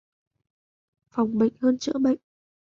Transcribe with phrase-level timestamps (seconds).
[1.11, 2.17] Phòng bệnh hơn chữa bệnh.